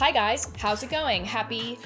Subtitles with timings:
[0.00, 0.50] Hi, guys.
[0.56, 1.26] How's it going?
[1.26, 1.78] Happy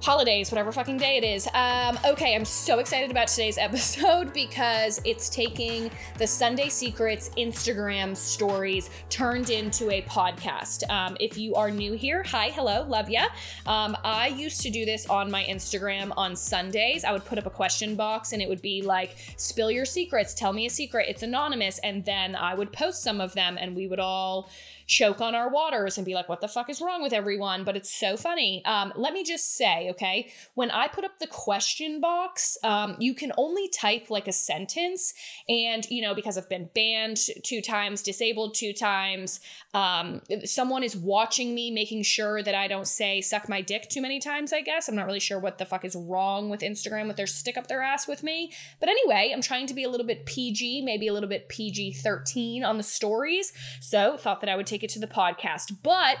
[0.00, 1.46] holidays, whatever fucking day it is.
[1.52, 8.16] Um, okay, I'm so excited about today's episode because it's taking the Sunday Secrets Instagram
[8.16, 10.88] stories turned into a podcast.
[10.88, 13.26] Um, if you are new here, hi, hello, love ya.
[13.66, 17.04] Um, I used to do this on my Instagram on Sundays.
[17.04, 20.32] I would put up a question box and it would be like, spill your secrets,
[20.32, 21.78] tell me a secret, it's anonymous.
[21.80, 24.50] And then I would post some of them and we would all
[24.92, 27.64] choke on our waters and be like, what the fuck is wrong with everyone?
[27.64, 28.62] But it's so funny.
[28.66, 33.14] Um, let me just say, okay, when I put up the question box, um, you
[33.14, 35.14] can only type like a sentence.
[35.48, 39.40] And, you know, because I've been banned two times, disabled two times,
[39.72, 44.02] um, someone is watching me, making sure that I don't say suck my dick too
[44.02, 44.88] many times, I guess.
[44.88, 47.68] I'm not really sure what the fuck is wrong with Instagram with their stick up
[47.68, 48.52] their ass with me.
[48.78, 51.94] But anyway, I'm trying to be a little bit PG, maybe a little bit PG
[51.94, 53.54] 13 on the stories.
[53.80, 55.76] So thought that I would take it to the podcast.
[55.82, 56.18] But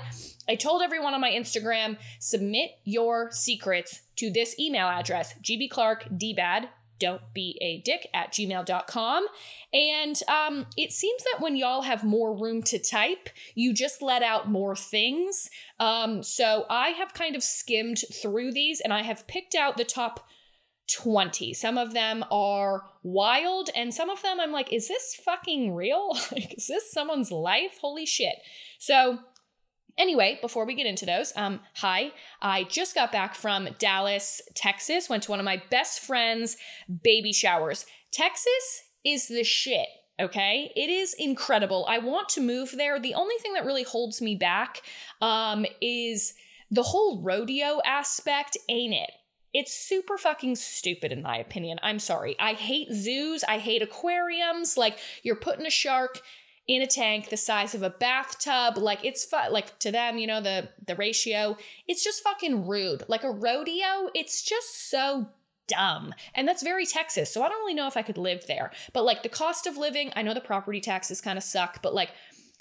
[0.48, 6.68] I told everyone on my Instagram submit your secrets to this email address, gbclarkdbad.
[6.98, 9.26] Don't be a dick at gmail.com.
[9.72, 14.22] And um, it seems that when y'all have more room to type, you just let
[14.22, 15.50] out more things.
[15.80, 19.84] Um, so I have kind of skimmed through these and I have picked out the
[19.84, 20.28] top
[20.88, 21.54] 20.
[21.54, 26.10] Some of them are wild, and some of them I'm like, is this fucking real?
[26.32, 27.78] like, is this someone's life?
[27.80, 28.36] Holy shit.
[28.78, 29.18] So,
[29.98, 32.12] Anyway, before we get into those, um, hi.
[32.40, 35.10] I just got back from Dallas, Texas.
[35.10, 36.56] Went to one of my best friends'
[37.02, 37.84] baby showers.
[38.10, 39.88] Texas is the shit.
[40.20, 41.86] Okay, it is incredible.
[41.88, 43.00] I want to move there.
[43.00, 44.82] The only thing that really holds me back
[45.20, 46.34] um, is
[46.70, 49.10] the whole rodeo aspect, ain't it?
[49.52, 51.78] It's super fucking stupid, in my opinion.
[51.82, 52.36] I'm sorry.
[52.38, 53.44] I hate zoos.
[53.44, 54.76] I hate aquariums.
[54.76, 56.20] Like, you're putting a shark
[56.68, 60.28] in a tank the size of a bathtub like it's fu- like to them you
[60.28, 61.56] know the the ratio
[61.88, 65.26] it's just fucking rude like a rodeo it's just so
[65.66, 68.70] dumb and that's very texas so i don't really know if i could live there
[68.92, 71.94] but like the cost of living i know the property taxes kind of suck but
[71.94, 72.10] like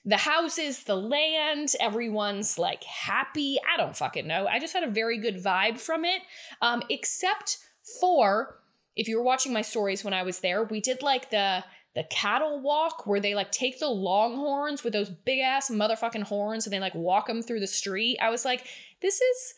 [0.04, 3.58] the houses, the land, everyone's like happy.
[3.72, 4.48] I don't fucking know.
[4.48, 6.22] I just had a very good vibe from it.
[6.62, 7.60] Um, except
[8.00, 8.60] for
[8.96, 11.64] if you were watching my stories when I was there, we did like the
[11.94, 16.66] the cattle walk where they like take the longhorns with those big ass motherfucking horns
[16.66, 18.18] and they like walk them through the street.
[18.22, 18.66] I was like,
[19.02, 19.54] this is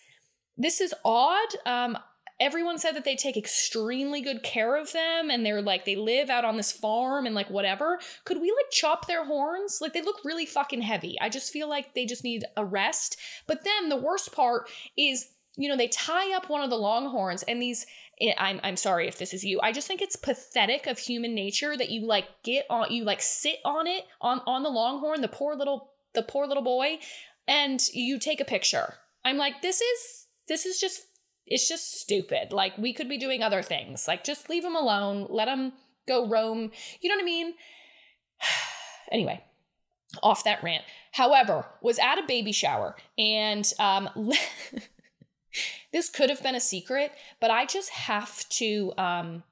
[0.57, 1.49] this is odd.
[1.65, 1.97] Um,
[2.39, 6.29] everyone said that they take extremely good care of them and they're like they live
[6.29, 10.01] out on this farm and like whatever could we like chop their horns like they
[10.01, 13.17] look really fucking heavy i just feel like they just need a rest
[13.47, 17.43] but then the worst part is you know they tie up one of the longhorns
[17.43, 17.85] and these
[18.21, 19.59] eh, I'm I'm sorry if this is you.
[19.61, 23.21] I just think it's pathetic of human nature that you like get on you like
[23.21, 26.99] sit on it on on the longhorn, the poor little the poor little boy,
[27.47, 28.95] and you take a picture.
[29.23, 31.01] I'm like this is this is just
[31.45, 32.51] it's just stupid.
[32.51, 34.07] Like we could be doing other things.
[34.07, 35.73] Like just leave him alone, let him
[36.07, 36.71] go roam.
[37.01, 37.53] You know what I mean?
[39.11, 39.43] anyway,
[40.21, 40.83] off that rant.
[41.11, 44.09] However, was at a baby shower and um
[45.93, 49.43] this could have been a secret, but I just have to um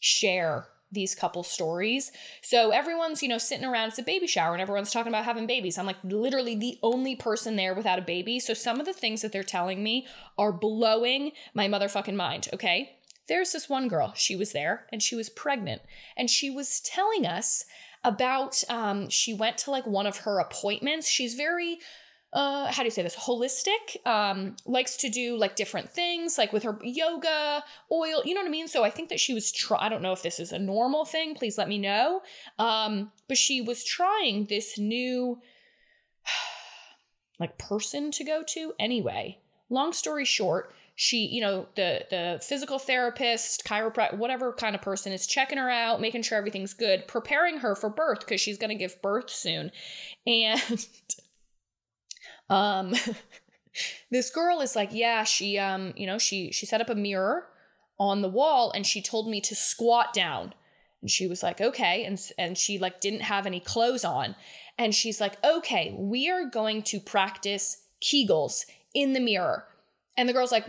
[0.00, 2.12] share these couple stories.
[2.42, 5.46] So everyone's, you know, sitting around, it's a baby shower and everyone's talking about having
[5.46, 5.78] babies.
[5.78, 8.40] I'm like literally the only person there without a baby.
[8.40, 10.06] So some of the things that they're telling me
[10.36, 12.96] are blowing my motherfucking mind, okay?
[13.28, 15.82] There's this one girl, she was there and she was pregnant
[16.16, 17.64] and she was telling us
[18.02, 21.08] about um she went to like one of her appointments.
[21.08, 21.78] She's very
[22.32, 23.16] uh how do you say this?
[23.16, 28.40] Holistic um likes to do like different things like with her yoga oil you know
[28.40, 28.68] what i mean?
[28.68, 31.34] So i think that she was i don't know if this is a normal thing
[31.34, 32.22] please let me know.
[32.58, 35.40] Um but she was trying this new
[37.40, 38.74] like person to go to.
[38.78, 39.38] Anyway
[39.70, 45.12] long story short she you know the the physical therapist chiropractor whatever kind of person
[45.12, 48.68] is checking her out making sure everything's good preparing her for birth because she's going
[48.68, 49.70] to give birth soon.
[50.26, 50.60] And
[52.50, 52.94] um
[54.10, 57.46] this girl is like yeah she um you know she she set up a mirror
[58.00, 60.54] on the wall and she told me to squat down.
[61.02, 62.04] And she was like okay.
[62.04, 64.34] And and she like didn't have any clothes on.
[64.78, 68.64] And she's like okay we are going to practice kegels
[68.94, 69.66] in the mirror.
[70.16, 70.66] And the girl's like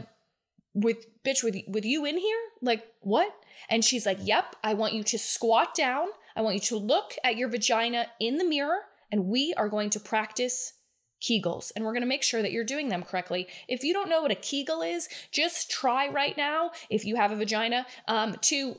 [0.74, 2.39] with bitch with with you in here?
[2.62, 3.34] Like what?
[3.69, 6.07] And she's like yep i want you to squat down.
[6.36, 8.81] I want you to look at your vagina in the mirror
[9.12, 10.74] and we are going to practice
[11.21, 13.47] Kegels, and we're going to make sure that you're doing them correctly.
[13.68, 17.31] If you don't know what a Kegel is, just try right now, if you have
[17.31, 18.77] a vagina, um, to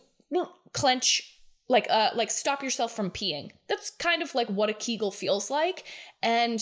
[0.73, 3.53] clench, like, uh, like stop yourself from peeing.
[3.69, 5.85] That's kind of like what a Kegel feels like,
[6.23, 6.61] and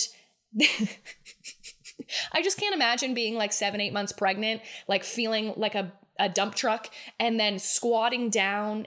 [2.33, 6.29] I just can't imagine being like seven, eight months pregnant, like feeling like a, a
[6.29, 8.87] dump truck, and then squatting down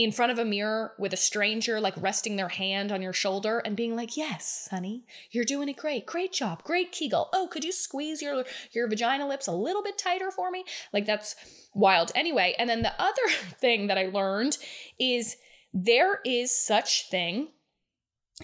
[0.00, 3.58] in front of a mirror with a stranger, like resting their hand on your shoulder
[3.58, 6.06] and being like, Yes, honey, you're doing it great.
[6.06, 6.64] Great job.
[6.64, 7.28] Great Kegel.
[7.34, 10.64] Oh, could you squeeze your, your vagina lips a little bit tighter for me?
[10.94, 11.36] Like, that's
[11.74, 12.12] wild.
[12.14, 13.28] Anyway, and then the other
[13.60, 14.56] thing that I learned
[14.98, 15.36] is
[15.74, 17.48] there is such thing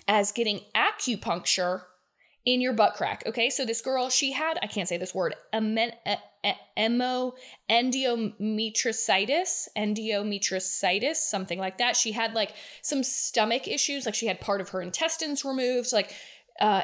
[0.06, 1.84] as getting acupuncture
[2.44, 3.22] in your butt crack.
[3.24, 5.92] Okay, so this girl, she had, I can't say this word, a amen,
[6.78, 7.34] emo
[7.70, 11.96] endometriosis, endometriosis, something like that.
[11.96, 16.14] She had like some stomach issues, like she had part of her intestines removed, like
[16.60, 16.82] uh.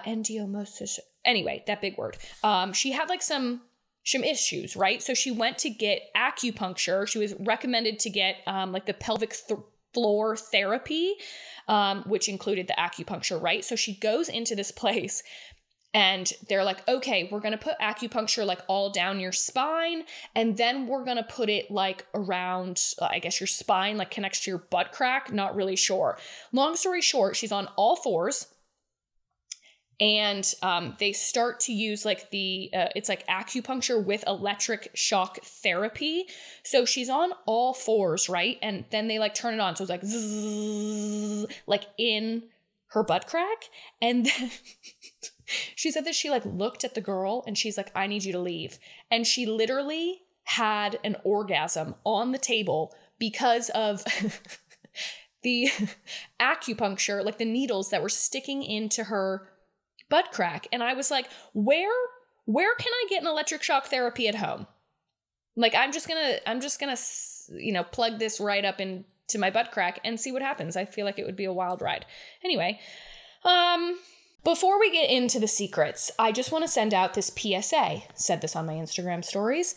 [1.25, 2.19] Anyway, that big word.
[2.43, 3.63] Um, she had like some
[4.05, 5.03] some issues, right?
[5.03, 7.07] So she went to get acupuncture.
[7.07, 9.61] She was recommended to get um, like the pelvic th-
[9.95, 11.15] floor therapy,
[11.69, 13.65] um, which included the acupuncture, right?
[13.65, 15.23] So she goes into this place
[15.95, 20.05] and they're like, okay, we're gonna put acupuncture like all down your spine,
[20.35, 24.51] and then we're gonna put it like around, I guess, your spine, like connects to
[24.51, 25.33] your butt crack.
[25.33, 26.19] Not really sure.
[26.53, 28.47] Long story short, she's on all fours.
[30.01, 35.39] And um, they start to use like the, uh, it's like acupuncture with electric shock
[35.45, 36.25] therapy.
[36.65, 38.59] So she's on all fours, right?
[38.63, 39.77] And then they like turn it on.
[39.77, 42.43] So it's like, zzz, like in
[42.89, 43.65] her butt crack.
[44.01, 44.51] And then
[45.75, 48.33] she said that she like looked at the girl and she's like, I need you
[48.33, 48.79] to leave.
[49.11, 54.05] And she literally had an orgasm on the table because of
[55.43, 55.69] the
[56.41, 59.49] acupuncture, like the needles that were sticking into her
[60.09, 60.67] butt crack.
[60.73, 61.93] And I was like, where
[62.45, 64.67] where can I get an electric shock therapy at home?
[65.57, 69.51] Like I'm just to I'm just to you know, plug this right up into my
[69.51, 70.77] butt crack and see what happens.
[70.77, 72.07] I feel like it would be a wild ride.
[72.45, 72.81] Anyway,
[73.45, 73.99] um
[74.45, 78.03] before we get into the secrets, I just want to send out this PSA.
[78.15, 79.75] Said this on my Instagram stories.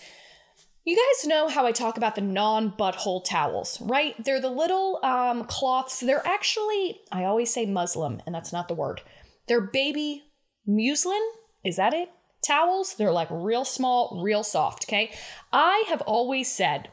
[0.84, 4.16] You guys know how I talk about the non butthole towels, right?
[4.24, 6.00] They're the little um, cloths.
[6.00, 9.02] They're actually, I always say Muslim, and that's not the word.
[9.48, 10.24] They're baby
[10.66, 11.22] muslin.
[11.64, 12.10] Is that it?
[12.44, 12.96] Towels.
[12.96, 15.12] They're like real small, real soft, okay?
[15.52, 16.90] I have always said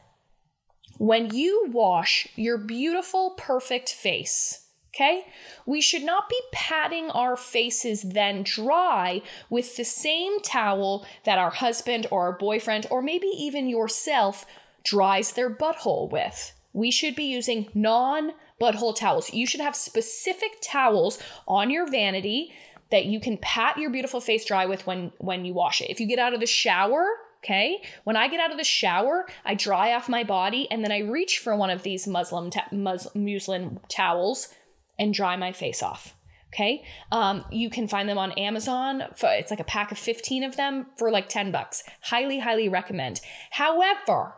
[0.97, 4.62] when you wash your beautiful, perfect face,
[4.93, 5.25] Okay?
[5.65, 11.49] We should not be patting our faces then dry with the same towel that our
[11.49, 14.45] husband or our boyfriend or maybe even yourself
[14.83, 16.53] dries their butthole with.
[16.73, 19.33] We should be using non butthole towels.
[19.33, 22.53] You should have specific towels on your vanity
[22.91, 25.89] that you can pat your beautiful face dry with when when you wash it.
[25.89, 27.07] If you get out of the shower,
[27.43, 27.81] okay?
[28.03, 30.99] When I get out of the shower, I dry off my body and then I
[30.99, 34.53] reach for one of these Muslim ta- mus- muslin towels
[34.97, 36.15] and dry my face off.
[36.53, 36.83] Okay.
[37.11, 39.03] Um, you can find them on Amazon.
[39.15, 41.83] For, it's like a pack of 15 of them for like 10 bucks.
[42.01, 43.21] Highly, highly recommend.
[43.51, 44.35] However,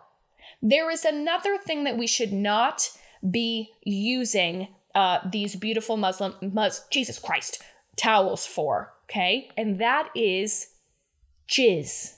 [0.61, 2.89] there is another thing that we should not
[3.29, 7.61] be using uh, these beautiful Muslim, mus, Jesus Christ,
[7.97, 8.93] towels for.
[9.09, 9.49] Okay.
[9.57, 10.69] And that is
[11.49, 12.15] jizz.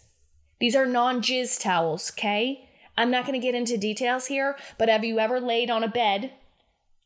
[0.60, 2.12] These are non jizz towels.
[2.12, 2.70] Okay.
[2.98, 5.88] I'm not going to get into details here, but have you ever laid on a
[5.88, 6.34] bed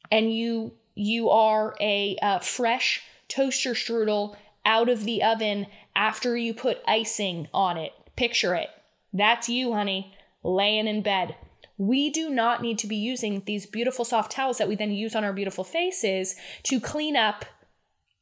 [0.09, 4.35] and you you are a uh, fresh toaster strudel
[4.65, 7.91] out of the oven after you put icing on it.
[8.15, 8.69] Picture it.
[9.13, 10.13] That's you, honey,
[10.43, 11.35] laying in bed.
[11.77, 15.15] We do not need to be using these beautiful soft towels that we then use
[15.15, 17.45] on our beautiful faces to clean up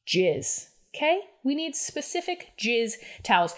[0.08, 0.70] jizz.
[0.96, 1.20] Okay?
[1.44, 2.94] We need specific jizz
[3.24, 3.56] towels.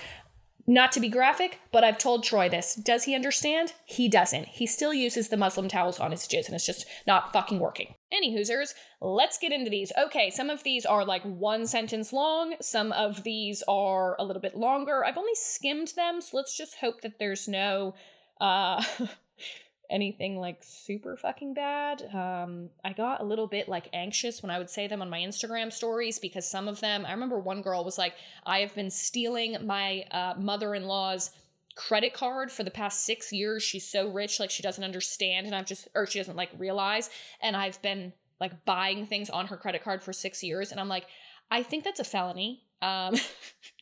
[0.67, 2.75] Not to be graphic, but I've told Troy this.
[2.75, 3.73] Does he understand?
[3.85, 4.47] He doesn't.
[4.47, 7.95] He still uses the Muslim towels on his jizz, and it's just not fucking working.
[8.11, 9.91] Any Hoosers, let's get into these.
[9.97, 14.41] Okay, some of these are like one sentence long, some of these are a little
[14.41, 15.03] bit longer.
[15.03, 17.95] I've only skimmed them, so let's just hope that there's no
[18.39, 18.83] uh
[19.91, 22.03] anything like super fucking bad.
[22.13, 25.19] Um, I got a little bit like anxious when I would say them on my
[25.19, 28.13] Instagram stories because some of them, I remember one girl was like,
[28.45, 31.31] I have been stealing my uh, mother in law's
[31.75, 33.61] credit card for the past six years.
[33.61, 37.09] She's so rich, like she doesn't understand, and I've just, or she doesn't like realize,
[37.41, 40.71] and I've been like buying things on her credit card for six years.
[40.71, 41.05] And I'm like,
[41.51, 42.63] I think that's a felony.
[42.81, 43.15] Um,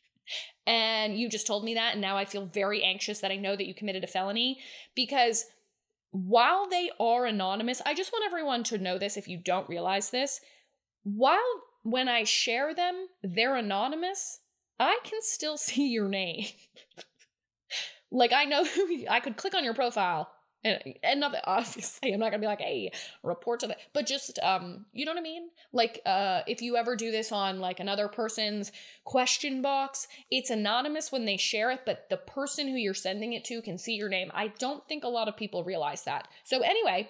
[0.67, 1.93] and you just told me that.
[1.93, 4.59] And now I feel very anxious that I know that you committed a felony
[4.95, 5.45] because
[6.11, 10.09] while they are anonymous, I just want everyone to know this if you don't realize
[10.09, 10.39] this.
[11.03, 11.39] While
[11.83, 14.39] when I share them, they're anonymous,
[14.79, 16.45] I can still see your name.
[18.11, 20.29] like I know who I could click on your profile
[20.63, 22.91] and and not that obviously I'm not gonna be like, hey,
[23.23, 25.49] report to that but just um, you know what I mean?
[25.71, 28.71] Like uh if you ever do this on like another person's
[29.03, 33.43] question box, it's anonymous when they share it, but the person who you're sending it
[33.45, 34.31] to can see your name.
[34.33, 36.27] I don't think a lot of people realize that.
[36.43, 37.09] So anyway,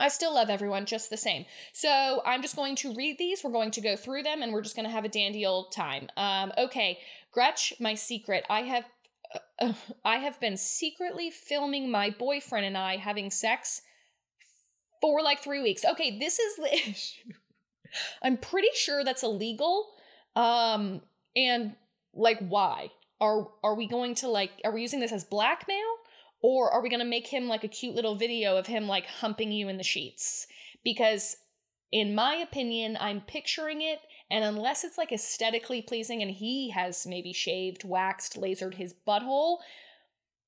[0.00, 1.44] I still love everyone just the same.
[1.72, 3.44] So I'm just going to read these.
[3.44, 5.72] We're going to go through them and we're just going to have a dandy old
[5.72, 6.08] time.
[6.16, 6.98] Um, okay,
[7.32, 8.44] Gretch, my secret.
[8.50, 8.84] I have
[10.04, 13.82] I have been secretly filming my boyfriend and I having sex
[15.00, 15.84] for like three weeks.
[15.84, 17.32] Okay, this is the issue.
[18.22, 19.92] I'm pretty sure that's illegal.
[20.34, 21.02] Um,
[21.36, 21.76] and
[22.14, 24.50] like, why are are we going to like?
[24.64, 25.78] Are we using this as blackmail,
[26.42, 29.06] or are we going to make him like a cute little video of him like
[29.06, 30.46] humping you in the sheets?
[30.82, 31.36] Because
[31.92, 34.00] in my opinion, I'm picturing it
[34.30, 39.58] and unless it's like aesthetically pleasing and he has maybe shaved, waxed, lasered his butthole,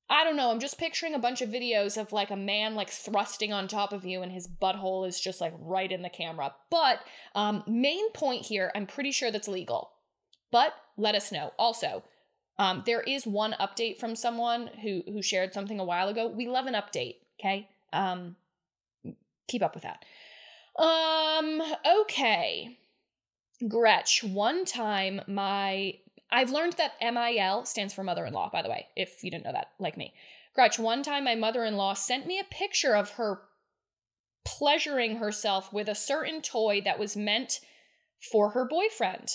[0.09, 0.51] I don't know.
[0.51, 3.93] I'm just picturing a bunch of videos of like a man like thrusting on top
[3.93, 6.55] of you and his butthole is just like right in the camera.
[6.71, 7.01] But
[7.35, 9.91] um main point here, I'm pretty sure that's legal.
[10.53, 11.53] But let us know.
[11.59, 12.05] Also,
[12.59, 16.29] um there is one update from someone who who shared something a while ago.
[16.29, 17.69] We love an update, okay?
[17.93, 18.37] Um
[19.49, 20.05] keep up with that.
[20.81, 21.61] Um
[22.03, 22.79] okay.
[23.69, 25.95] Gretch, one time my
[26.31, 29.45] I've learned that MIL stands for mother in law, by the way, if you didn't
[29.45, 30.13] know that, like me.
[30.55, 33.43] Gretch, one time my mother in law sent me a picture of her
[34.45, 37.61] pleasuring herself with a certain toy that was meant
[38.33, 39.29] for her boyfriend.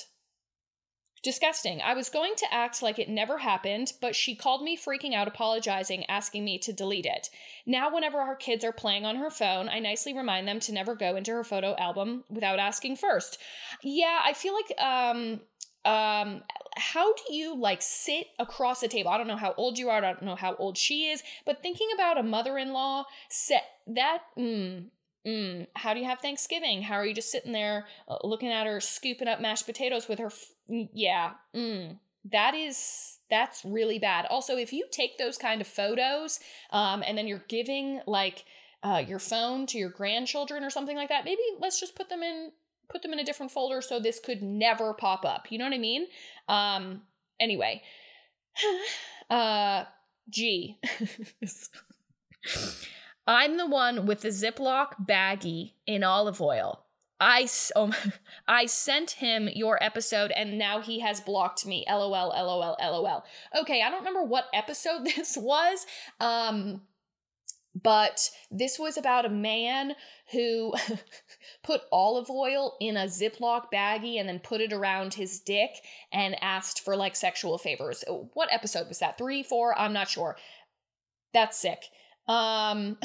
[1.23, 1.81] Disgusting.
[1.81, 5.27] I was going to act like it never happened, but she called me freaking out,
[5.27, 7.29] apologizing, asking me to delete it.
[7.63, 10.95] Now, whenever our kids are playing on her phone, I nicely remind them to never
[10.95, 13.37] go into her photo album without asking first.
[13.83, 15.41] Yeah, I feel like, um,
[15.85, 16.41] um,
[16.75, 19.11] how do you like sit across the table?
[19.11, 21.61] I don't know how old you are, I don't know how old she is, but
[21.61, 24.85] thinking about a mother in law, set that, mm,
[25.25, 26.81] Mm, how do you have Thanksgiving?
[26.81, 30.17] How are you just sitting there uh, looking at her scooping up mashed potatoes with
[30.17, 30.31] her?
[30.93, 31.97] Yeah, mm,
[32.31, 34.25] that is that's really bad.
[34.25, 36.39] Also, if you take those kind of photos,
[36.71, 38.45] um, and then you're giving like
[38.83, 42.23] uh, your phone to your grandchildren or something like that, maybe let's just put them
[42.23, 42.51] in
[42.89, 45.47] put them in a different folder so this could never pop up.
[45.49, 46.07] You know what I mean?
[46.47, 47.01] Um,
[47.39, 47.81] anyway,
[49.29, 49.85] uh,
[50.29, 50.79] G.
[53.27, 56.85] I'm the one with the Ziploc baggie in olive oil.
[57.21, 57.93] I oh,
[58.47, 61.85] I sent him your episode and now he has blocked me.
[61.87, 63.23] LOL LOL LOL.
[63.61, 65.85] Okay, I don't remember what episode this was.
[66.19, 66.81] Um
[67.73, 69.93] but this was about a man
[70.33, 70.73] who
[71.63, 75.69] put olive oil in a Ziploc baggie and then put it around his dick
[76.11, 78.03] and asked for like sexual favors.
[78.33, 79.17] What episode was that?
[79.17, 80.35] 3, 4, I'm not sure.
[81.33, 81.83] That's sick.
[82.27, 82.97] Um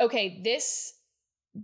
[0.00, 0.94] Okay, this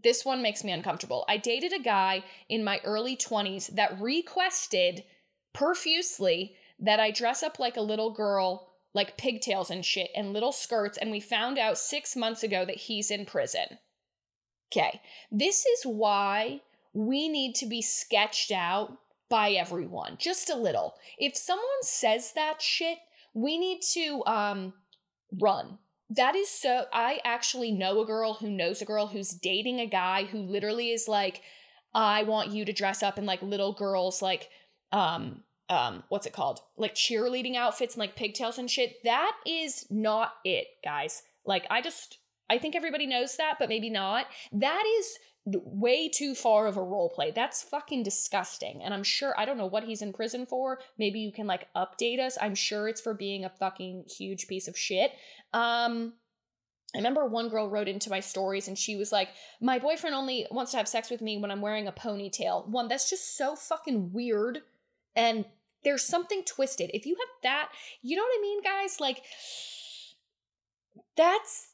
[0.02, 1.24] this one makes me uncomfortable.
[1.28, 5.04] I dated a guy in my early 20s that requested
[5.52, 10.52] profusely that I dress up like a little girl, like pigtails and shit, and little
[10.52, 13.78] skirts, and we found out six months ago that he's in prison.
[14.72, 18.98] Okay, this is why we need to be sketched out
[19.28, 20.94] by everyone, just a little.
[21.18, 22.98] If someone says that shit,
[23.32, 24.74] we need to um
[25.40, 25.78] run.
[26.10, 26.84] That is so.
[26.92, 30.90] I actually know a girl who knows a girl who's dating a guy who literally
[30.90, 31.42] is like,
[31.94, 34.48] I want you to dress up in like little girls, like,
[34.92, 36.60] um, um, what's it called?
[36.76, 39.02] Like cheerleading outfits and like pigtails and shit.
[39.04, 41.22] That is not it, guys.
[41.46, 42.18] Like, I just,
[42.50, 44.26] I think everybody knows that, but maybe not.
[44.52, 47.30] That is way too far of a role play.
[47.30, 48.82] That's fucking disgusting.
[48.82, 50.78] And I'm sure I don't know what he's in prison for.
[50.98, 52.38] Maybe you can like update us.
[52.40, 55.12] I'm sure it's for being a fucking huge piece of shit.
[55.54, 56.14] Um
[56.94, 59.30] I remember one girl wrote into my stories and she was like,
[59.60, 62.88] "My boyfriend only wants to have sex with me when I'm wearing a ponytail." One,
[62.88, 64.62] that's just so fucking weird
[65.16, 65.46] and
[65.84, 66.90] there's something twisted.
[66.94, 67.68] If you have that,
[68.02, 69.00] you know what I mean, guys?
[69.00, 69.22] Like
[71.16, 71.68] that's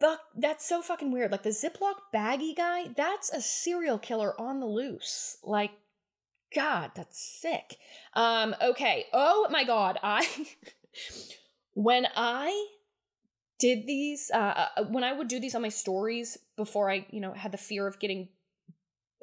[0.00, 1.32] fuck that's so fucking weird.
[1.32, 5.38] Like the Ziploc baggy guy, that's a serial killer on the loose.
[5.42, 5.72] Like
[6.54, 7.78] god, that's sick.
[8.14, 9.06] Um okay.
[9.12, 10.26] Oh my god, I
[11.78, 12.66] when I
[13.60, 17.20] did these uh, uh when I would do these on my stories before I, you
[17.20, 18.30] know, had the fear of getting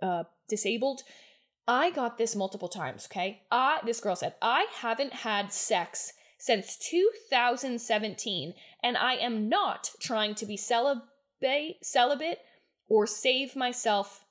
[0.02, 1.02] uh disabled,
[1.68, 3.42] I got this multiple times, okay?
[3.52, 10.34] I this girl said, "I haven't had sex since 2017, and I am not trying
[10.36, 12.40] to be celibate, celibate
[12.88, 14.24] or save myself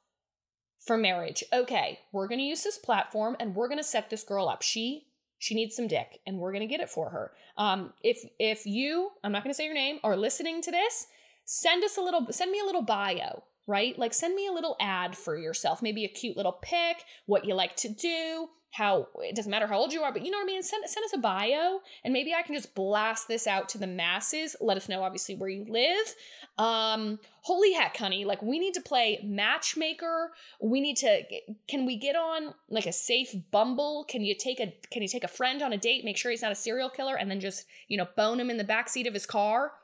[0.79, 1.45] for marriage.
[1.53, 4.63] Okay, we're gonna use this platform and we're gonna set this girl up.
[4.63, 5.09] She
[5.45, 7.33] She needs some dick, and we're gonna get it for her.
[7.59, 11.07] Um, if if you, I'm not gonna say your name, are listening to this,
[11.45, 13.99] send us a little, send me a little bio, right?
[13.99, 17.55] Like send me a little ad for yourself, maybe a cute little pic, what you
[17.55, 20.45] like to do, how it doesn't matter how old you are, but you know what
[20.45, 20.63] I mean?
[20.63, 23.87] Send, send us a bio and maybe I can just blast this out to the
[23.87, 24.57] masses.
[24.61, 26.15] Let us know, obviously, where you live.
[26.59, 30.33] Um, holy heck, honey, like we need to play matchmaker.
[30.61, 31.23] We need to,
[31.69, 34.07] can we get on like a safe bumble?
[34.09, 36.43] Can you take a, can you take a friend on a date, make sure he's
[36.43, 39.15] not a serial killer and then just, you know, bone him in the backseat of
[39.15, 39.75] his car?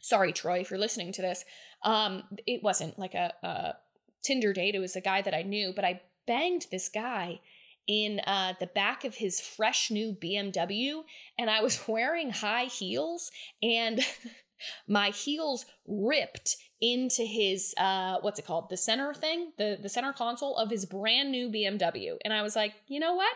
[0.00, 1.44] Sorry, Troy, if you're listening to this.
[1.82, 3.74] Um, it wasn't like a, a
[4.22, 4.74] Tinder date.
[4.74, 7.40] It was a guy that I knew, but I banged this guy
[7.88, 11.02] in uh, the back of his fresh new BMW,
[11.38, 14.00] and I was wearing high heels, and
[14.88, 20.12] my heels ripped into his uh, what's it called, the center thing, the the center
[20.12, 23.34] console of his brand new BMW, and I was like, you know what,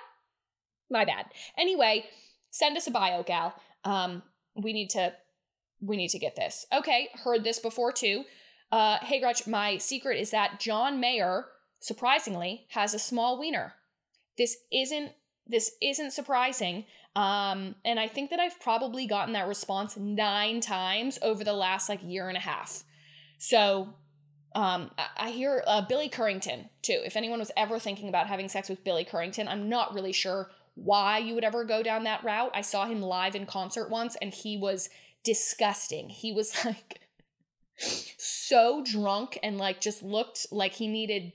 [0.90, 1.26] my bad.
[1.58, 2.04] Anyway,
[2.50, 3.54] send us a bio, gal.
[3.84, 4.22] Um,
[4.54, 5.12] we need to
[5.80, 6.66] we need to get this.
[6.72, 8.24] Okay, heard this before too.
[8.70, 11.46] Uh, hey Gretch, my secret is that John Mayer,
[11.80, 13.74] surprisingly, has a small wiener.
[14.36, 15.12] This isn't
[15.46, 16.84] this isn't surprising.
[17.14, 21.88] Um, and I think that I've probably gotten that response nine times over the last
[21.88, 22.84] like year and a half.
[23.38, 23.94] So
[24.54, 27.00] um, I, hear uh, Billy Currington too.
[27.04, 30.50] If anyone was ever thinking about having sex with Billy Currington, I'm not really sure
[30.74, 32.50] why you would ever go down that route.
[32.54, 34.88] I saw him live in concert once and he was
[35.22, 36.08] disgusting.
[36.08, 37.00] He was like
[37.78, 41.32] so drunk and like just looked like he needed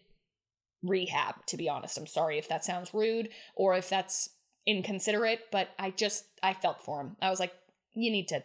[0.84, 1.98] rehab, to be honest.
[1.98, 4.30] I'm sorry if that sounds rude or if that's
[4.66, 7.16] inconsiderate, but I just I felt for him.
[7.22, 7.54] I was like,
[7.94, 8.44] you need to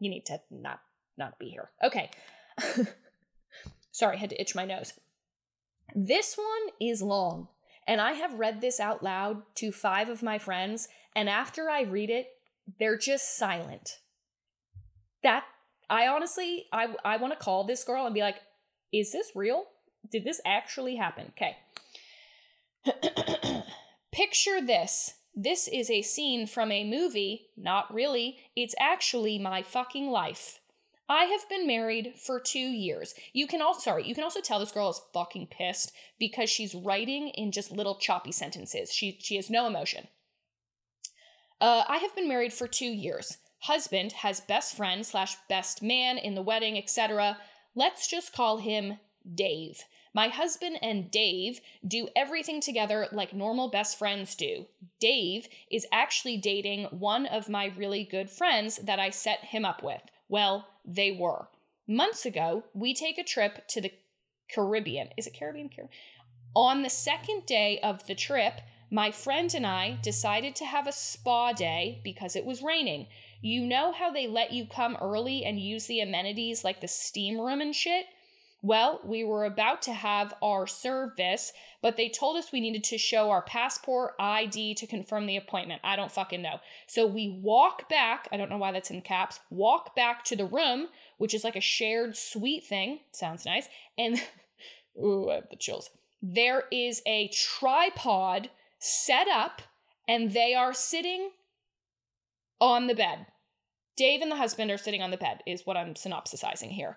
[0.00, 0.80] you need to not
[1.16, 1.70] not be here.
[1.82, 2.10] Okay.
[3.92, 4.94] sorry, I had to itch my nose.
[5.94, 7.48] This one is long,
[7.86, 11.82] and I have read this out loud to five of my friends, and after I
[11.82, 12.28] read it,
[12.78, 14.00] they're just silent.
[15.22, 15.44] That
[15.90, 18.40] I honestly I I want to call this girl and be like,
[18.92, 19.64] "Is this real?
[20.10, 21.56] Did this actually happen?" Okay.
[24.12, 25.14] Picture this.
[25.34, 27.48] This is a scene from a movie.
[27.56, 28.38] Not really.
[28.56, 30.60] It's actually my fucking life.
[31.08, 33.14] I have been married for two years.
[33.32, 36.74] You can also, sorry, you can also tell this girl is fucking pissed because she's
[36.74, 38.92] writing in just little choppy sentences.
[38.92, 40.08] She, she has no emotion.
[41.60, 43.38] Uh, I have been married for two years.
[43.60, 47.38] Husband has best friend slash best man in the wedding, etc.
[47.74, 48.98] Let's just call him
[49.34, 49.82] Dave.
[50.14, 54.66] My husband and Dave do everything together like normal best friends do.
[55.00, 59.82] Dave is actually dating one of my really good friends that I set him up
[59.82, 60.02] with.
[60.28, 61.48] Well, they were.
[61.86, 63.92] Months ago, we take a trip to the
[64.50, 65.08] Caribbean.
[65.16, 65.68] Is it Caribbean?
[65.68, 65.90] Caribbean?
[66.54, 70.92] On the second day of the trip, my friend and I decided to have a
[70.92, 73.06] spa day because it was raining.
[73.40, 77.38] You know how they let you come early and use the amenities like the steam
[77.38, 78.06] room and shit?
[78.60, 82.98] Well, we were about to have our service, but they told us we needed to
[82.98, 85.80] show our passport ID to confirm the appointment.
[85.84, 86.58] I don't fucking know.
[86.88, 90.44] So we walk back, I don't know why that's in caps, walk back to the
[90.44, 93.00] room, which is like a shared suite thing.
[93.12, 93.68] Sounds nice.
[93.96, 94.20] And,
[95.00, 95.90] ooh, I have the chills.
[96.20, 99.62] There is a tripod set up,
[100.08, 101.30] and they are sitting
[102.60, 103.26] on the bed.
[103.96, 106.96] Dave and the husband are sitting on the bed, is what I'm synopsisizing here.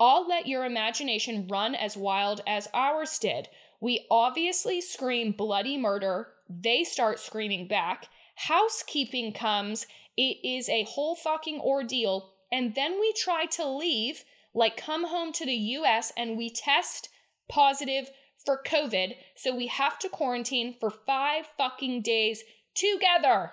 [0.00, 3.48] I'll let your imagination run as wild as ours did.
[3.80, 6.28] We obviously scream bloody murder.
[6.48, 8.08] They start screaming back.
[8.36, 9.86] Housekeeping comes.
[10.16, 12.32] It is a whole fucking ordeal.
[12.50, 14.24] And then we try to leave,
[14.54, 17.08] like come home to the US and we test
[17.48, 18.10] positive
[18.44, 19.14] for COVID.
[19.36, 22.42] So we have to quarantine for five fucking days
[22.74, 23.52] together.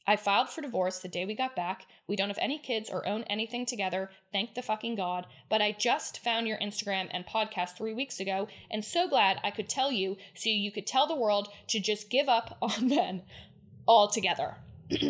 [0.05, 1.85] I filed for divorce the day we got back.
[2.07, 5.27] We don't have any kids or own anything together, thank the fucking God.
[5.49, 9.51] But I just found your Instagram and podcast three weeks ago, and so glad I
[9.51, 13.21] could tell you so you could tell the world to just give up on men
[13.87, 14.57] altogether.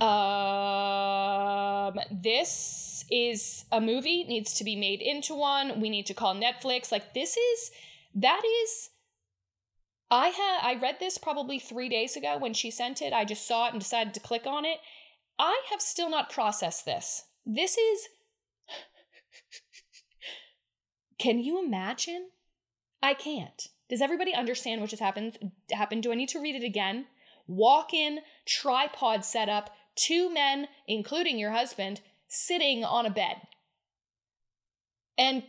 [0.00, 5.80] um, this is a movie, needs to be made into one.
[5.80, 6.90] We need to call Netflix.
[6.90, 7.70] Like, this is,
[8.16, 8.90] that is
[10.12, 13.14] I had I read this probably 3 days ago when she sent it.
[13.14, 14.76] I just saw it and decided to click on it.
[15.38, 17.24] I have still not processed this.
[17.46, 18.08] This is
[21.18, 22.28] Can you imagine?
[23.02, 23.68] I can't.
[23.88, 25.52] Does everybody understand what just happened?
[25.72, 26.02] Happened?
[26.02, 27.06] Do I need to read it again?
[27.46, 33.36] Walk in, tripod setup, two men, including your husband, sitting on a bed.
[35.16, 35.44] And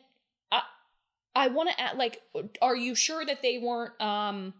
[1.36, 2.22] I want to add, like,
[2.62, 4.54] are you sure that they weren't, um,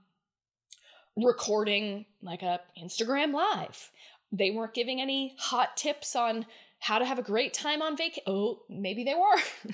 [1.16, 3.92] recording like a Instagram live.
[4.32, 6.46] They weren't giving any hot tips on
[6.80, 8.24] how to have a great time on vacation.
[8.28, 9.74] Oh, maybe they were.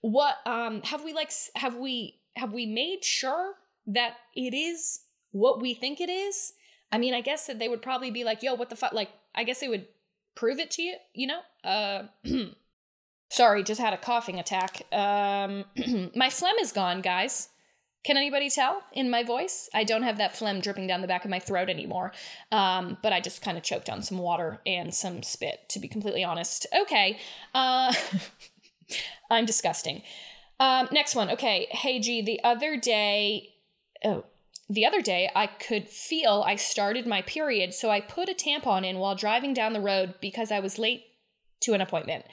[0.00, 3.54] what um have we like have we have we made sure
[3.86, 6.52] that it is what we think it is?
[6.92, 9.10] I mean, I guess that they would probably be like, "Yo, what the fuck?" Like,
[9.34, 9.86] I guess they would
[10.34, 11.40] prove it to you, you know?
[11.62, 12.04] Uh
[13.34, 14.82] sorry, just had a coughing attack.
[14.92, 15.64] Um
[16.14, 17.48] my phlegm is gone, guys.
[18.04, 19.70] Can anybody tell in my voice?
[19.72, 22.12] I don't have that phlegm dripping down the back of my throat anymore.
[22.52, 25.88] Um, but I just kind of choked on some water and some spit, to be
[25.88, 26.66] completely honest.
[26.82, 27.18] Okay.
[27.54, 27.94] Uh,
[29.30, 30.02] I'm disgusting.
[30.60, 31.30] Um, next one.
[31.30, 31.66] Okay.
[31.70, 33.54] Hey, G, the other day,
[34.04, 34.24] oh,
[34.68, 38.84] the other day, I could feel I started my period, so I put a tampon
[38.84, 41.04] in while driving down the road because I was late
[41.60, 42.26] to an appointment.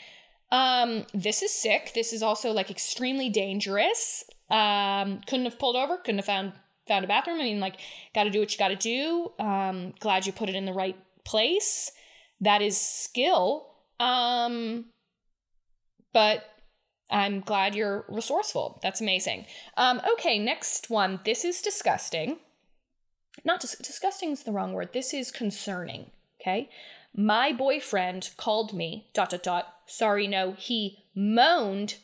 [0.51, 1.91] Um, this is sick.
[1.95, 4.25] This is also like extremely dangerous.
[4.49, 6.53] Um, couldn't have pulled over, couldn't have found
[6.87, 7.39] found a bathroom.
[7.39, 7.77] I mean, like,
[8.13, 9.31] got to do what you got to do.
[9.39, 11.91] Um, glad you put it in the right place.
[12.41, 13.67] That is skill.
[13.99, 14.85] Um,
[16.11, 16.43] but
[17.09, 18.79] I'm glad you're resourceful.
[18.81, 19.45] That's amazing.
[19.77, 21.19] Um, okay, next one.
[21.23, 22.39] This is disgusting.
[23.45, 24.89] Not dis- disgusting is the wrong word.
[24.91, 26.11] This is concerning.
[26.41, 26.69] Okay.
[27.15, 29.67] My boyfriend called me, dot, dot, dot.
[29.91, 31.95] Sorry, no, he moaned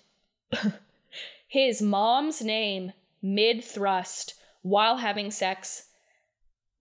[1.48, 5.86] his mom's name mid thrust while having sex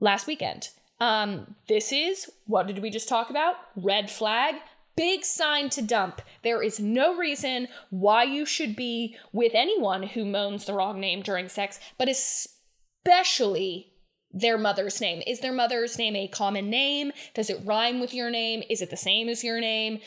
[0.00, 0.70] last weekend.
[0.98, 3.54] Um, this is what did we just talk about?
[3.76, 4.56] Red flag.
[4.96, 6.22] Big sign to dump.
[6.42, 11.22] There is no reason why you should be with anyone who moans the wrong name
[11.22, 13.92] during sex, but especially
[14.36, 15.22] their mother's name.
[15.26, 17.12] Is their mother's name a common name?
[17.34, 18.62] Does it rhyme with your name?
[18.68, 20.00] Is it the same as your name?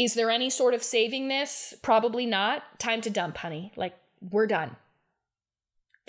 [0.00, 1.74] Is there any sort of saving this?
[1.82, 2.62] Probably not.
[2.78, 3.70] Time to dump, honey.
[3.76, 3.94] Like,
[4.30, 4.76] we're done.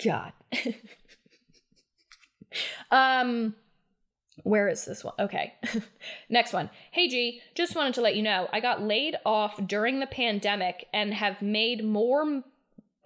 [0.02, 0.32] God.
[2.90, 3.54] um,
[4.44, 5.12] where is this one?
[5.18, 5.52] Okay.
[6.30, 6.70] Next one.
[6.90, 10.88] Hey G, just wanted to let you know I got laid off during the pandemic
[10.94, 12.44] and have made more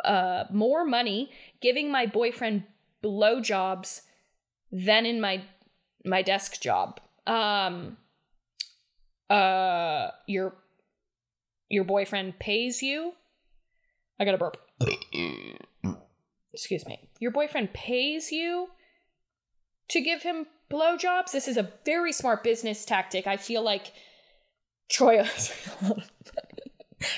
[0.05, 2.62] uh more money giving my boyfriend
[3.03, 4.03] blowjobs
[4.70, 5.42] than in my
[6.05, 7.01] my desk job.
[7.27, 7.96] Um
[9.29, 10.55] uh your
[11.68, 13.12] your boyfriend pays you.
[14.18, 14.57] I got a burp.
[16.52, 17.09] Excuse me.
[17.18, 18.68] Your boyfriend pays you
[19.88, 21.33] to give him blowjobs.
[21.33, 23.26] This is a very smart business tactic.
[23.26, 23.92] I feel like
[24.88, 25.24] Troy.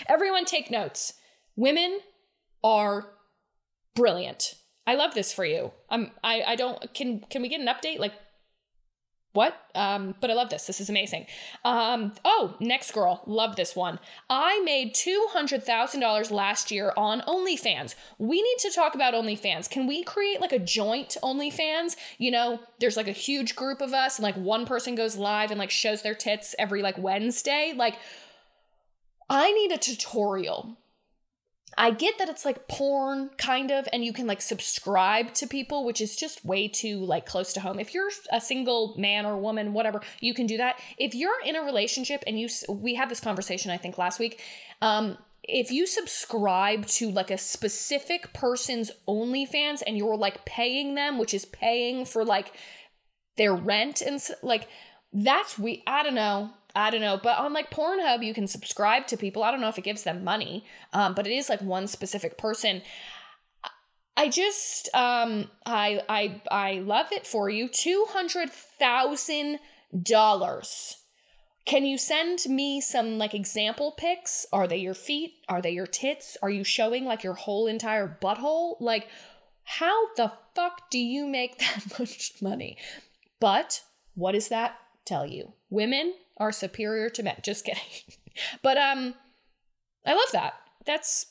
[0.08, 1.14] Everyone take notes.
[1.56, 2.00] Women
[2.64, 3.10] are
[3.94, 4.54] brilliant.
[4.86, 5.72] I love this for you.
[5.90, 7.98] Um, I I don't can can we get an update?
[7.98, 8.14] Like
[9.38, 9.54] what?
[9.76, 10.66] Um, but I love this.
[10.66, 11.26] This is amazing.
[11.64, 13.22] Um, oh, next girl.
[13.24, 14.00] Love this one.
[14.28, 17.94] I made $200,000 last year on OnlyFans.
[18.18, 19.70] We need to talk about OnlyFans.
[19.70, 21.94] Can we create like a joint OnlyFans?
[22.18, 25.52] You know, there's like a huge group of us, and like one person goes live
[25.52, 27.72] and like shows their tits every like Wednesday.
[27.76, 27.94] Like,
[29.30, 30.76] I need a tutorial
[31.78, 35.84] I get that it's like porn kind of and you can like subscribe to people
[35.84, 37.78] which is just way too like close to home.
[37.78, 40.80] If you're a single man or woman whatever, you can do that.
[40.98, 44.42] If you're in a relationship and you we had this conversation I think last week
[44.82, 51.16] um if you subscribe to like a specific person's OnlyFans and you're like paying them,
[51.16, 52.52] which is paying for like
[53.36, 54.68] their rent and like
[55.12, 56.50] that's we I don't know.
[56.78, 59.42] I don't know, but on like Pornhub, you can subscribe to people.
[59.42, 62.38] I don't know if it gives them money, um, but it is like one specific
[62.38, 62.82] person.
[64.16, 67.68] I just um I I I love it for you.
[67.68, 69.58] Two hundred thousand
[70.02, 70.96] dollars.
[71.66, 74.46] Can you send me some like example pics?
[74.52, 75.34] Are they your feet?
[75.48, 76.36] Are they your tits?
[76.42, 78.76] Are you showing like your whole entire butthole?
[78.80, 79.08] Like,
[79.64, 82.76] how the fuck do you make that much money?
[83.38, 83.82] But
[84.14, 85.52] what does that tell you?
[85.70, 87.36] Women are superior to men.
[87.42, 87.82] Just kidding.
[88.62, 89.14] but um
[90.06, 90.54] I love that.
[90.86, 91.26] That's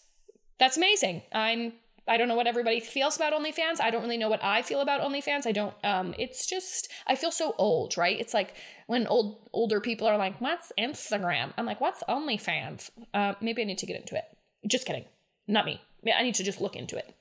[0.59, 1.23] that's amazing.
[1.33, 1.73] I'm
[2.09, 3.81] I don't know what everybody feels about OnlyFans.
[3.81, 5.45] I don't really know what I feel about OnlyFans.
[5.45, 8.19] I don't um it's just I feel so old, right?
[8.19, 8.53] It's like
[8.87, 13.65] when old older people are like, "What's Instagram?" I'm like, "What's OnlyFans?" Uh maybe I
[13.65, 14.25] need to get into it.
[14.67, 15.05] Just kidding.
[15.47, 15.81] Not me.
[16.15, 17.13] I need to just look into it.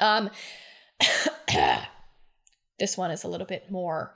[0.00, 0.30] Um
[2.78, 4.14] this one is a little bit more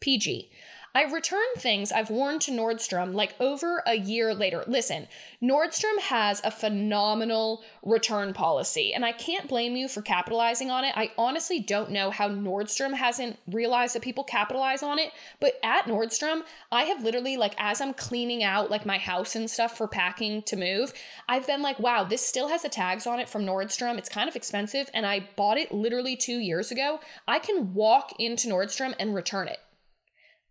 [0.00, 0.50] PG.
[0.94, 4.64] I've returned things I've worn to Nordstrom like over a year later.
[4.66, 5.06] Listen,
[5.42, 10.96] Nordstrom has a phenomenal return policy, and I can't blame you for capitalizing on it.
[10.96, 15.84] I honestly don't know how Nordstrom hasn't realized that people capitalize on it, but at
[15.84, 19.88] Nordstrom, I have literally, like, as I'm cleaning out like my house and stuff for
[19.88, 20.92] packing to move,
[21.28, 23.98] I've been like, wow, this still has the tags on it from Nordstrom.
[23.98, 27.00] It's kind of expensive, and I bought it literally two years ago.
[27.26, 29.58] I can walk into Nordstrom and return it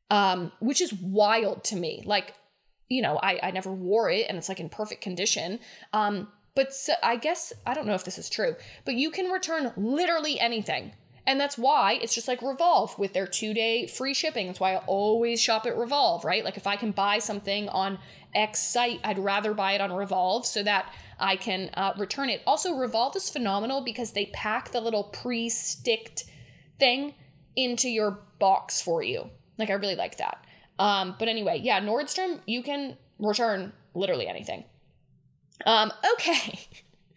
[0.09, 2.03] um, which is wild to me.
[2.05, 2.33] Like,
[2.89, 5.59] you know, I, I never wore it and it's like in perfect condition.
[5.93, 9.29] Um, but so, I guess, I don't know if this is true, but you can
[9.29, 10.93] return literally anything.
[11.27, 14.47] And that's why it's just like Revolve with their two day free shipping.
[14.47, 16.43] That's why I always shop at Revolve, right?
[16.43, 17.99] Like if I can buy something on
[18.33, 22.41] X site, I'd rather buy it on Revolve so that I can uh, return it.
[22.47, 26.23] Also, Revolve is phenomenal because they pack the little pre sticked
[26.79, 27.13] thing
[27.57, 29.29] into your box for you.
[29.57, 30.45] Like I really like that.
[30.79, 34.63] Um, but anyway, yeah, Nordstrom, you can return literally anything.
[35.65, 36.59] Um, okay.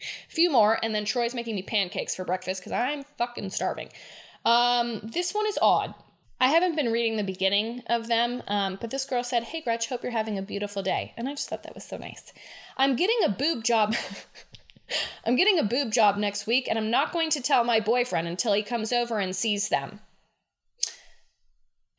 [0.01, 3.91] A few more, and then Troy's making me pancakes for breakfast because I'm fucking starving.
[4.45, 5.95] Um, this one is odd.
[6.43, 9.89] I haven't been reading the beginning of them, um, but this girl said, Hey Gretch,
[9.89, 11.13] hope you're having a beautiful day.
[11.19, 12.33] And I just thought that was so nice.
[12.79, 13.95] I'm getting a boob job.
[15.27, 18.27] I'm getting a boob job next week, and I'm not going to tell my boyfriend
[18.27, 20.01] until he comes over and sees them.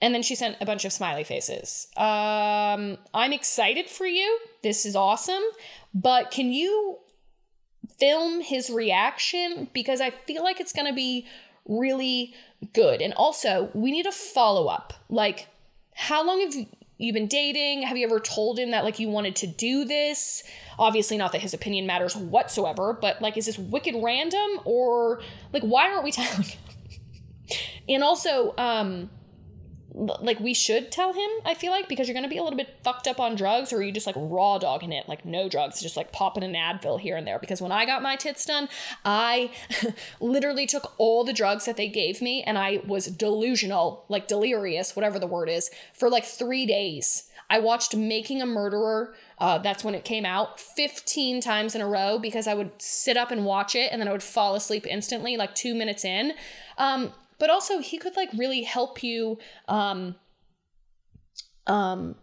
[0.01, 1.87] And then she sent a bunch of smiley faces.
[1.95, 4.39] Um, I'm excited for you.
[4.63, 5.43] This is awesome.
[5.93, 6.97] But can you
[7.99, 9.69] film his reaction?
[9.73, 11.27] Because I feel like it's going to be
[11.67, 12.33] really
[12.73, 13.01] good.
[13.01, 14.93] And also, we need a follow up.
[15.07, 15.47] Like,
[15.93, 16.55] how long have
[16.97, 17.83] you been dating?
[17.83, 20.43] Have you ever told him that, like, you wanted to do this?
[20.79, 24.59] Obviously, not that his opinion matters whatsoever, but, like, is this wicked random?
[24.65, 25.21] Or,
[25.53, 26.45] like, why aren't we telling
[27.89, 29.09] and also, um,
[29.93, 32.77] like we should tell him i feel like because you're to be a little bit
[32.83, 35.81] fucked up on drugs or are you just like raw dogging it like no drugs
[35.81, 37.39] just like popping an advil here and there.
[37.39, 38.69] Because when i got my tits done
[39.03, 39.51] i
[40.21, 44.95] literally took all the drugs that they gave me and i was delusional like delirious
[44.95, 47.27] whatever the word is for like three days.
[47.49, 51.87] I watched making a murderer uh, that's when it came out 15 times in a
[51.87, 54.87] row because i would sit up and watch it and then i would fall asleep
[54.87, 56.33] instantly like two minutes in.
[56.77, 60.13] Um, but also he could like really help you um
[61.65, 62.13] um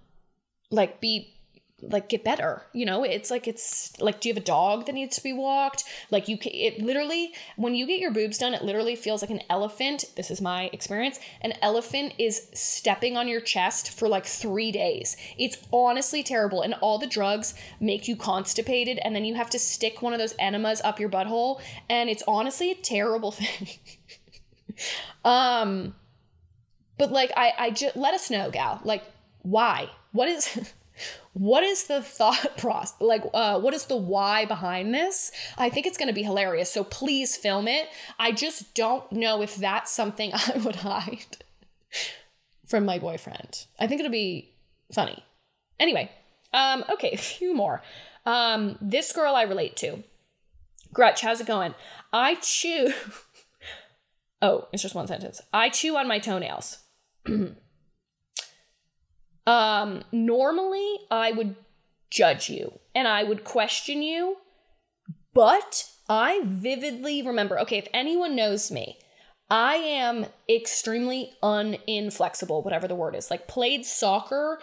[0.70, 1.34] like be
[1.82, 3.02] like get better you know?
[3.02, 5.82] It's like it's like do you have a dog that needs to be walked?
[6.12, 9.30] Like you can it literally when you get your boobs done it literally feels like
[9.30, 10.04] an elephant.
[10.16, 11.18] This is my experience.
[11.40, 15.16] An elephant is stepping on your chest for like three days.
[15.36, 19.58] It's honestly terrible and all the drugs make you constipated and then you have to
[19.58, 23.68] stick one of those enemas up your butthole and it's honestly a terrible thing
[25.24, 25.94] um,
[26.96, 28.80] but like I I just let us know, gal.
[28.84, 29.04] Like
[29.42, 29.90] why?
[30.12, 30.72] What is
[31.32, 35.86] what is the thought process like uh, what is the why behind this i think
[35.86, 37.88] it's going to be hilarious so please film it
[38.18, 41.36] i just don't know if that's something i would hide
[42.66, 44.50] from my boyfriend i think it'll be
[44.92, 45.22] funny
[45.78, 46.10] anyway
[46.52, 47.80] um okay a few more
[48.26, 50.02] um this girl i relate to
[50.92, 51.74] Gretch, how's it going?
[52.12, 52.92] I chew
[54.40, 55.40] Oh, it's just one sentence.
[55.52, 56.78] I chew on my toenails.
[59.46, 61.56] um, normally I would
[62.10, 64.36] judge you and I would question you,
[65.34, 68.98] but I vividly remember okay, if anyone knows me,
[69.50, 73.30] I am extremely uninflexible, whatever the word is.
[73.30, 74.60] Like played soccer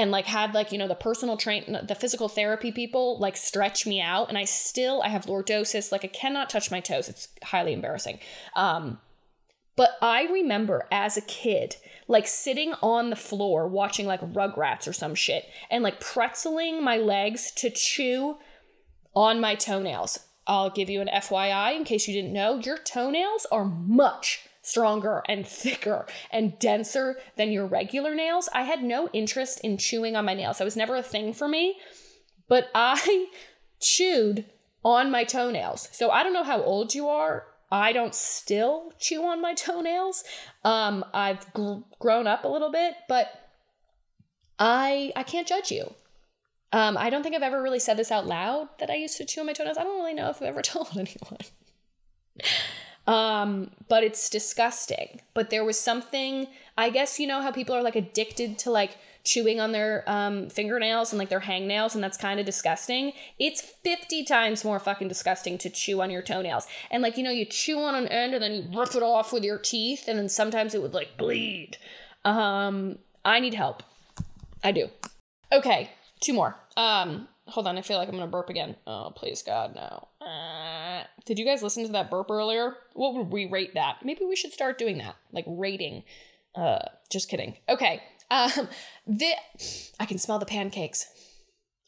[0.00, 3.86] and like had like you know the personal train the physical therapy people like stretch
[3.86, 7.08] me out and i still i have lordosis like i cannot touch my toes.
[7.08, 8.18] It's highly embarrassing.
[8.56, 8.98] Um
[9.76, 11.76] but i remember as a kid
[12.08, 16.96] like sitting on the floor watching like rugrats or some shit and like pretzeling my
[16.96, 18.38] legs to chew
[19.14, 20.20] on my toenails.
[20.46, 22.58] I'll give you an fyi in case you didn't know.
[22.58, 28.48] Your toenails are much stronger and thicker and denser than your regular nails.
[28.52, 30.58] I had no interest in chewing on my nails.
[30.58, 31.76] That was never a thing for me.
[32.48, 33.28] But I
[33.80, 34.46] chewed
[34.84, 35.88] on my toenails.
[35.92, 37.44] So I don't know how old you are.
[37.70, 40.24] I don't still chew on my toenails.
[40.64, 43.28] Um, I've gr- grown up a little bit, but
[44.58, 45.94] I I can't judge you.
[46.72, 49.24] Um, I don't think I've ever really said this out loud that I used to
[49.24, 49.76] chew on my toenails.
[49.76, 51.38] I don't really know if I've ever told anyone.
[53.10, 55.20] Um, but it's disgusting.
[55.34, 56.46] But there was something,
[56.78, 60.48] I guess, you know how people are like addicted to like chewing on their um,
[60.48, 63.12] fingernails and like their hangnails, and that's kind of disgusting.
[63.38, 66.68] It's 50 times more fucking disgusting to chew on your toenails.
[66.90, 69.32] And like, you know, you chew on an end and then you rip it off
[69.32, 71.78] with your teeth, and then sometimes it would like bleed.
[72.24, 73.82] Um, I need help.
[74.62, 74.88] I do.
[75.52, 76.54] Okay, two more.
[76.76, 77.76] Um, hold on.
[77.76, 78.76] I feel like I'm gonna burp again.
[78.86, 80.08] Oh, please God, no.
[80.20, 80.49] Uh,
[81.26, 82.76] did you guys listen to that burp earlier?
[82.94, 83.98] What would we rate that?
[84.04, 86.04] Maybe we should start doing that, like rating.
[86.54, 86.80] Uh,
[87.10, 87.56] just kidding.
[87.68, 88.02] Okay.
[88.30, 88.68] Um,
[89.06, 89.32] the
[89.98, 91.06] I can smell the pancakes.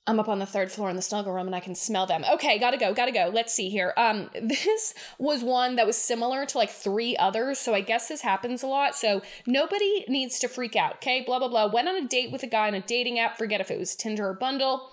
[0.05, 2.25] I'm up on the third floor in the snuggle room and I can smell them.
[2.29, 3.31] Okay, gotta go, gotta go.
[3.33, 3.95] Let's see here.
[3.97, 8.23] Um, this was one that was similar to like three others, so I guess this
[8.23, 8.97] happens a lot.
[8.97, 11.23] So nobody needs to freak out, okay?
[11.23, 11.71] Blah blah blah.
[11.73, 13.95] Went on a date with a guy on a dating app, forget if it was
[13.95, 14.91] Tinder or Bumble.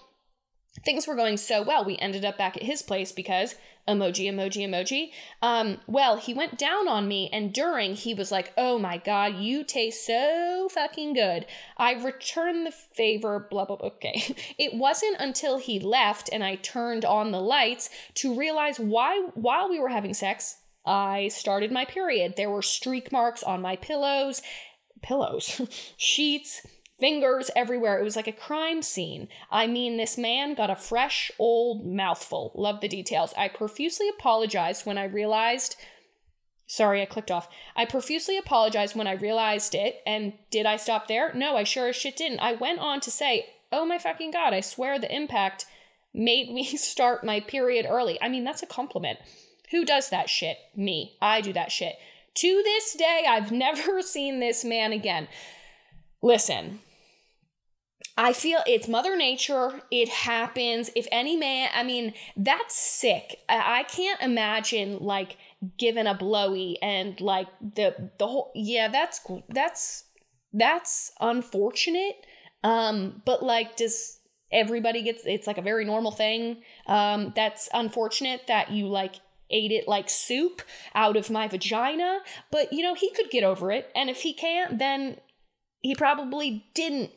[0.83, 1.83] Things were going so well.
[1.83, 3.55] We ended up back at his place because
[3.87, 5.11] emoji, emoji, emoji.
[5.41, 9.35] Um, well, he went down on me, and during, he was like, Oh my God,
[9.37, 11.45] you taste so fucking good.
[11.77, 13.87] I returned the favor, blah, blah, blah.
[13.87, 14.35] Okay.
[14.57, 19.69] It wasn't until he left and I turned on the lights to realize why, while
[19.69, 22.33] we were having sex, I started my period.
[22.35, 24.41] There were streak marks on my pillows,
[25.01, 25.61] pillows,
[25.97, 26.61] sheets
[26.99, 27.99] fingers everywhere.
[27.99, 29.27] It was like a crime scene.
[29.49, 32.51] I mean, this man got a fresh old mouthful.
[32.55, 33.33] Love the details.
[33.37, 35.75] I profusely apologized when I realized.
[36.67, 37.49] Sorry, I clicked off.
[37.75, 40.01] I profusely apologized when I realized it.
[40.05, 41.33] And did I stop there?
[41.33, 42.39] No, I sure as shit didn't.
[42.39, 45.65] I went on to say, oh my fucking god, I swear the impact
[46.13, 48.19] made me start my period early.
[48.21, 49.19] I mean, that's a compliment.
[49.71, 50.57] Who does that shit?
[50.75, 51.17] Me.
[51.21, 51.95] I do that shit.
[52.35, 55.27] To this day, I've never seen this man again.
[56.21, 56.81] Listen,
[58.19, 59.81] I feel it's Mother Nature.
[59.91, 60.89] It happens.
[60.93, 63.39] If any man, I mean, that's sick.
[63.47, 65.37] I, can't imagine like
[65.77, 68.51] giving a blowy and like the the whole.
[68.53, 70.03] Yeah, that's that's
[70.51, 72.25] that's unfortunate.
[72.61, 74.19] Um, but like, does
[74.51, 75.23] everybody gets?
[75.25, 76.61] It's like a very normal thing.
[76.87, 79.15] Um, that's unfortunate that you like
[79.49, 80.61] ate it like soup
[80.93, 82.19] out of my vagina.
[82.51, 85.21] But you know, he could get over it, and if he can't, then
[85.81, 87.11] he probably didn't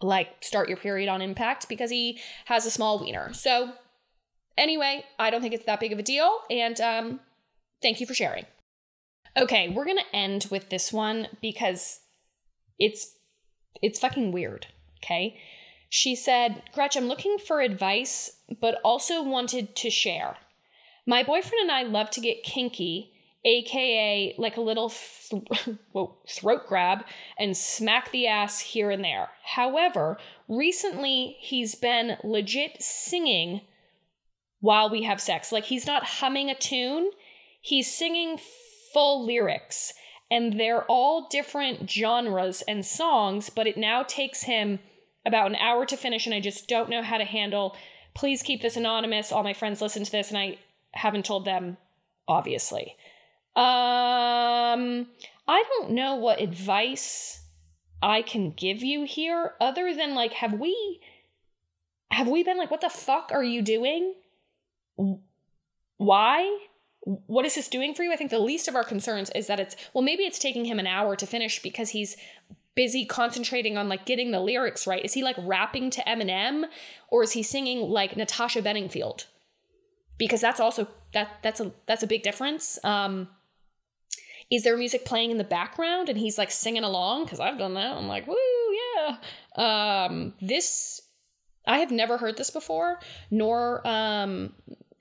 [0.00, 3.32] like start your period on impact because he has a small wiener.
[3.32, 3.72] So
[4.56, 7.20] anyway, I don't think it's that big of a deal and um
[7.82, 8.46] thank you for sharing.
[9.36, 12.00] Okay, we're to end with this one because
[12.78, 13.14] it's
[13.80, 14.66] it's fucking weird,
[15.02, 15.40] okay?
[15.88, 20.36] She said, "Gretch, I'm looking for advice but also wanted to share.
[21.06, 23.12] My boyfriend and I love to get kinky
[23.44, 25.42] aka like a little th-
[25.92, 27.04] whoa, throat grab
[27.38, 29.28] and smack the ass here and there.
[29.44, 33.62] However, recently he's been legit singing
[34.60, 35.52] while we have sex.
[35.52, 37.10] Like he's not humming a tune,
[37.60, 38.38] he's singing
[38.92, 39.92] full lyrics.
[40.30, 44.78] And they're all different genres and songs, but it now takes him
[45.24, 47.74] about an hour to finish, and I just don't know how to handle.
[48.14, 49.32] Please keep this anonymous.
[49.32, 50.58] All my friends listen to this, and I
[50.92, 51.78] haven't told them,
[52.26, 52.96] obviously.
[53.58, 55.08] Um,
[55.48, 57.42] I don't know what advice
[58.00, 61.00] I can give you here other than like have we
[62.12, 64.14] have we been like what the fuck are you doing?
[65.96, 66.58] Why?
[67.00, 68.12] What is this doing for you?
[68.12, 70.78] I think the least of our concerns is that it's well maybe it's taking him
[70.78, 72.16] an hour to finish because he's
[72.76, 75.04] busy concentrating on like getting the lyrics right.
[75.04, 76.66] Is he like rapping to Eminem
[77.10, 79.26] or is he singing like Natasha Bedingfield?
[80.16, 82.78] Because that's also that that's a that's a big difference.
[82.84, 83.30] Um
[84.50, 87.24] is there music playing in the background and he's like singing along?
[87.24, 87.96] Because i've done that.
[87.96, 88.36] I'm like woo
[88.96, 89.16] yeah.
[89.56, 91.02] Um this
[91.66, 92.98] i have never heard this before
[93.30, 94.54] nor um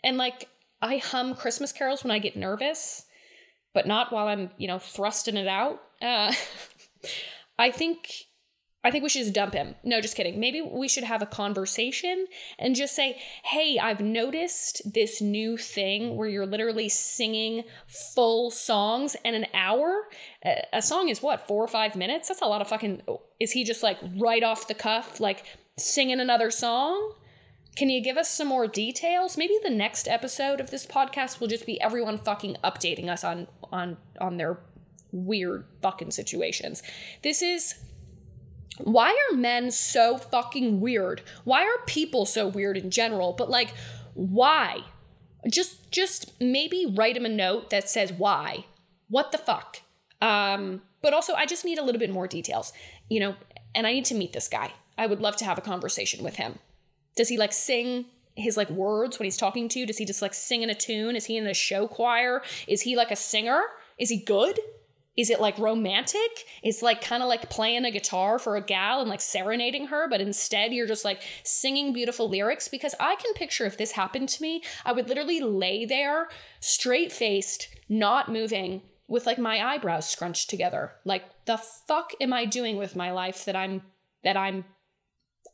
[0.03, 0.49] and like
[0.81, 3.05] i hum christmas carols when i get nervous
[3.73, 5.81] but not while i'm you know thrusting it out.
[6.01, 6.33] Uh
[7.59, 8.26] i think
[8.83, 9.75] I think we should just dump him.
[9.83, 10.39] No, just kidding.
[10.39, 12.27] Maybe we should have a conversation
[12.59, 19.15] and just say, hey, I've noticed this new thing where you're literally singing full songs
[19.25, 20.07] in an hour.
[20.71, 22.27] A song is what, four or five minutes?
[22.27, 23.01] That's a lot of fucking.
[23.39, 25.43] Is he just like right off the cuff, like
[25.77, 27.13] singing another song?
[27.75, 29.37] Can you give us some more details?
[29.37, 33.47] Maybe the next episode of this podcast will just be everyone fucking updating us on
[33.71, 34.59] on on their
[35.11, 36.83] weird fucking situations.
[37.21, 37.75] This is
[38.79, 41.21] why are men so fucking weird?
[41.43, 43.33] Why are people so weird in general?
[43.33, 43.73] But like,
[44.13, 44.81] why?
[45.49, 48.65] Just just maybe write him a note that says why.
[49.09, 49.81] What the fuck?
[50.21, 52.73] Um, but also I just need a little bit more details,
[53.09, 53.35] you know,
[53.73, 54.73] and I need to meet this guy.
[54.97, 56.59] I would love to have a conversation with him.
[57.15, 59.85] Does he like sing his like words when he's talking to you?
[59.85, 61.15] Does he just like sing in a tune?
[61.15, 62.41] Is he in a show choir?
[62.67, 63.61] Is he like a singer?
[63.97, 64.59] Is he good?
[65.17, 66.45] Is it like romantic?
[66.61, 70.07] It's like kind of like playing a guitar for a gal and like serenading her,
[70.07, 72.67] but instead you're just like singing beautiful lyrics.
[72.67, 76.29] Because I can picture if this happened to me, I would literally lay there,
[76.59, 80.91] straight faced, not moving, with like my eyebrows scrunched together.
[81.03, 83.81] Like the fuck am I doing with my life that I'm
[84.23, 84.65] that I'm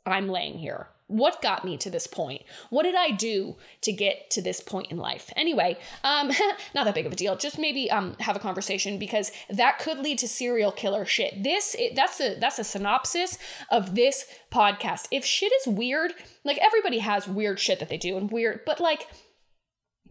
[0.05, 0.87] I'm laying here?
[1.07, 2.43] What got me to this point?
[2.69, 5.31] What did I do to get to this point in life?
[5.35, 6.27] Anyway, um,
[6.75, 7.35] not that big of a deal.
[7.35, 11.43] Just maybe um, have a conversation because that could lead to serial killer shit.
[11.43, 13.37] This it, that's a that's a synopsis
[13.69, 15.07] of this podcast.
[15.11, 18.79] If shit is weird, like everybody has weird shit that they do and weird, but
[18.79, 19.07] like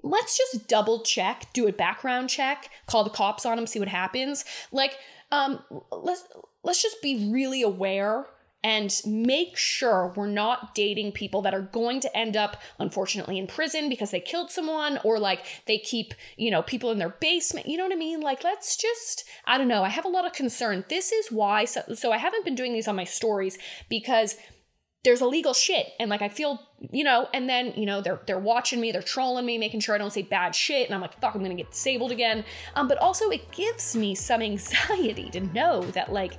[0.02, 3.88] let's just double check, do a background check, call the cops on them, see what
[3.88, 4.44] happens.
[4.72, 4.96] Like,
[5.30, 6.24] um, let's
[6.62, 8.26] let's just be really aware
[8.64, 13.46] and make sure we're not dating people that are going to end up unfortunately in
[13.46, 17.66] prison because they killed someone or like they keep you know people in their basement.
[17.66, 18.20] You know what i mean?
[18.20, 20.84] Like let's just i don't know i have a lot of concern.
[20.88, 23.58] This is why so, so i haven't been doing these on my stories
[23.88, 24.36] because
[25.04, 26.60] there's illegal shit and like I feel,
[26.92, 29.94] you know, and then, you know, they're they're watching me, they're trolling me, making sure
[29.94, 32.44] I don't say bad shit and I'm like, fuck, I'm to get disabled again.
[32.76, 36.38] Um but also it gives me some anxiety to know that like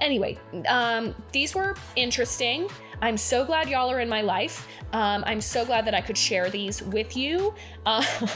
[0.00, 0.38] anyway,
[0.68, 2.68] um these were interesting.
[3.02, 4.66] I'm so glad y'all are in my life.
[4.92, 7.54] Um I'm so glad that I could share these with you.
[7.86, 8.04] Uh,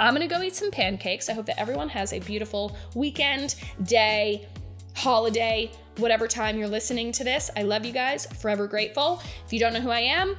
[0.00, 1.28] I'm gonna go eat some pancakes.
[1.28, 4.46] I hope that everyone has a beautiful weekend, day,
[4.94, 7.50] holiday, whatever time you're listening to this.
[7.56, 8.26] I love you guys.
[8.26, 9.22] Forever grateful.
[9.44, 10.36] If you don't know who I am,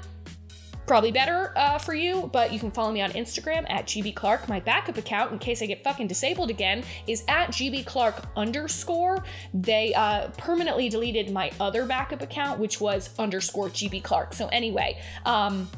[0.89, 4.49] probably better uh, for you, but you can follow me on Instagram at GB Clark.
[4.49, 9.23] My backup account, in case I get fucking disabled again, is at GB Clark underscore.
[9.53, 14.33] They uh, permanently deleted my other backup account, which was underscore GB Clark.
[14.33, 15.69] So anyway, um,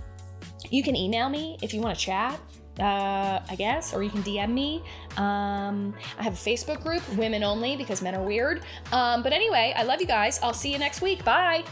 [0.70, 2.40] you can email me if you want to chat
[2.80, 4.82] uh, I guess, or you can DM me.
[5.18, 8.64] Um, I have a Facebook group, women only, because men are weird.
[8.94, 10.40] Um, but anyway, I love you guys.
[10.42, 11.26] I'll see you next week.
[11.26, 11.66] Bye.